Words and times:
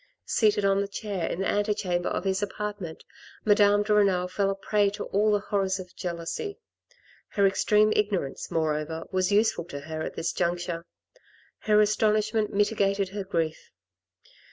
"Seated 0.25 0.65
on 0.65 0.81
the 0.81 0.87
chair 0.87 1.27
in 1.29 1.41
the 1.41 1.47
ante 1.47 1.75
chamber 1.75 2.09
of 2.09 2.23
his 2.23 2.41
apartment, 2.41 3.03
Madame 3.45 3.83
de 3.83 3.93
Renal 3.93 4.27
fell 4.27 4.49
a 4.49 4.55
prey 4.55 4.89
to 4.89 5.03
all 5.03 5.31
the 5.31 5.37
horrors 5.39 5.77
of 5.79 5.95
jealousy. 5.95 6.57
Her 7.27 7.45
extreme 7.45 7.93
ignorance, 7.95 8.49
moreover, 8.49 9.03
was 9.11 9.31
useful 9.31 9.65
to 9.65 9.81
her 9.81 10.01
at 10.01 10.15
this 10.15 10.31
juncture; 10.33 10.87
her 11.59 11.79
astonishment 11.79 12.51
mitigated 12.51 13.09
her 13.09 13.23
grief. 13.23 13.69